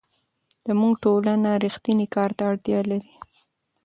زموږ 0.67 0.93
ټولنه 1.03 1.49
رښتیني 1.63 2.07
کار 2.15 2.29
ته 2.37 2.43
اړتیا 2.51 2.79
لري. 2.89 3.13